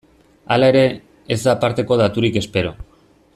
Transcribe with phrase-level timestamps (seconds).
[0.55, 0.81] Hala ere,
[1.35, 2.73] ez da aparteko daturik espero.